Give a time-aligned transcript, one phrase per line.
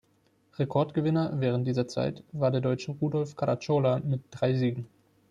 [0.57, 4.87] Rekordgewinner während dieser Zeit war der Deutsche Rudolf Caracciola mit drei Siegen.